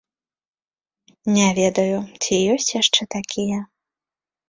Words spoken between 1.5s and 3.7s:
ведаю, ці ёсць яшчэ такія.